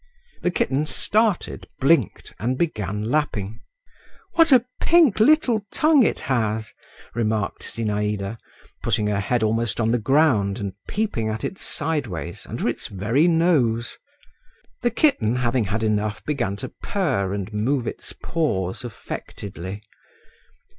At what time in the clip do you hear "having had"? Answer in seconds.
15.35-15.83